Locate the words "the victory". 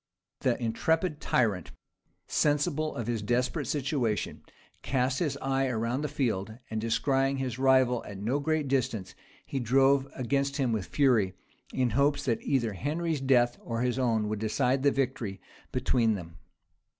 14.81-15.39